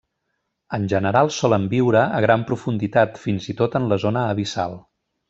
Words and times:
En 0.77 0.85
general 0.93 1.29
solen 1.35 1.67
viure 1.75 2.01
a 2.19 2.23
gran 2.27 2.45
profunditat, 2.53 3.21
fins 3.27 3.47
i 3.55 3.59
tot 3.61 3.79
en 3.81 3.87
la 3.93 4.01
zona 4.07 4.25
abissal. 4.35 4.75